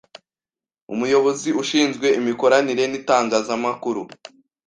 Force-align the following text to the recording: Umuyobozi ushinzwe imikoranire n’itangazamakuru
Umuyobozi 0.93 1.49
ushinzwe 1.61 2.07
imikoranire 2.19 2.83
n’itangazamakuru 2.87 4.01